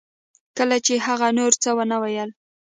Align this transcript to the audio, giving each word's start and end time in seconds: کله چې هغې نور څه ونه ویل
کله 0.57 0.77
چې 0.85 0.93
هغې 1.05 1.29
نور 1.39 1.53
څه 1.61 1.69
ونه 1.77 1.97
ویل 2.01 2.29